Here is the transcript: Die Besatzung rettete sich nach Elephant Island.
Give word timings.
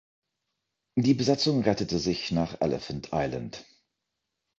Die 0.97 1.13
Besatzung 1.13 1.61
rettete 1.61 1.99
sich 1.99 2.31
nach 2.31 2.59
Elephant 2.61 3.09
Island. 3.11 3.63